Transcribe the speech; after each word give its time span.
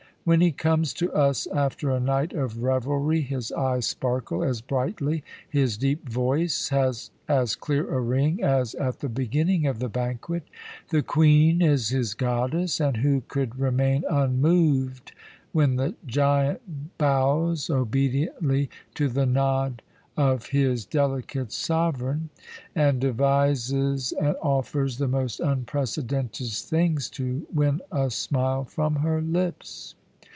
When 0.23 0.39
he 0.39 0.51
comes 0.51 0.93
to 0.93 1.11
us 1.13 1.47
after 1.47 1.89
a 1.89 1.99
night 1.99 2.31
of 2.33 2.61
revelry 2.61 3.21
his 3.21 3.51
eyes 3.51 3.87
sparkle 3.87 4.43
as 4.43 4.61
brightly, 4.61 5.23
his 5.49 5.77
deep 5.77 6.07
voice 6.07 6.69
has 6.69 7.09
as 7.27 7.55
clear 7.55 7.89
a 7.91 7.99
ring, 7.99 8.43
as 8.43 8.75
at 8.75 8.99
the 8.99 9.09
beginning 9.09 9.65
of 9.65 9.79
the 9.79 9.89
banquet. 9.89 10.43
The 10.89 11.01
Queen 11.01 11.63
is 11.63 11.89
his 11.89 12.13
goddess; 12.13 12.79
and 12.79 12.97
who 12.97 13.21
could 13.29 13.57
remain 13.57 14.03
unmoved 14.07 15.11
when 15.53 15.77
the 15.77 15.95
giant 16.05 16.97
bows 16.99 17.71
obediently 17.71 18.69
to 18.93 19.09
the 19.09 19.25
nod 19.25 19.81
of 20.15 20.49
his 20.49 20.85
delicate 20.85 21.51
sovereign, 21.51 22.29
and 22.75 23.01
devises 23.01 24.11
and 24.11 24.35
offers 24.43 24.99
the 24.99 25.07
most 25.07 25.39
unprecedented 25.39 26.49
things 26.51 27.09
to 27.09 27.47
win 27.51 27.81
a 27.91 28.11
smile 28.11 28.63
from 28.63 28.97
her 28.97 29.19
lips? 29.19 29.95